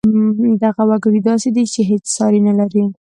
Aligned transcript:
دغه 0.63 0.83
وګړی 0.89 1.19
داسې 1.29 1.49
دی 1.55 1.63
چې 1.73 1.81
هېڅ 1.89 2.03
ساری 2.17 2.39
نه 2.47 2.53
لري 2.59 2.83